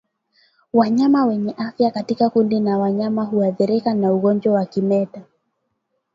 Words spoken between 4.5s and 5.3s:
wa kimeta